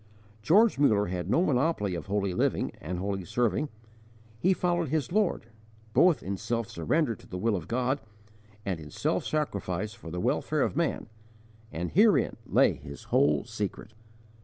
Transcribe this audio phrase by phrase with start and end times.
[0.41, 3.69] George Muller had no monopoly of holy living and holy serving.
[4.39, 5.45] He followed his Lord,
[5.93, 8.01] both in self surrender to the will of God
[8.65, 11.05] and in self sacrifice for the welfare of man,
[11.71, 13.93] and herein lay his whole secret.